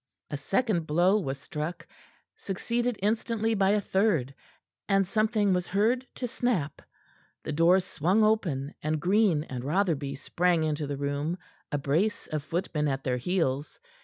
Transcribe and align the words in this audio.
A 0.31 0.37
second 0.37 0.87
blow 0.87 1.19
was 1.19 1.37
struck, 1.37 1.85
succeeded 2.35 2.97
instantly 3.03 3.53
by 3.53 3.69
a 3.69 3.79
third, 3.79 4.33
and 4.89 5.05
something 5.05 5.53
was 5.53 5.67
heard 5.67 6.07
to 6.15 6.27
snap. 6.27 6.81
The 7.43 7.51
door 7.51 7.79
swung 7.79 8.23
open, 8.23 8.73
and 8.81 8.99
Green 8.99 9.43
and 9.43 9.63
Rotherby 9.63 10.15
sprang 10.15 10.63
into 10.63 10.87
the 10.87 10.97
room, 10.97 11.37
a 11.71 11.77
brace 11.77 12.25
of 12.31 12.41
footmen 12.41 12.87
at 12.87 13.03
their 13.03 13.17
heels. 13.17 13.79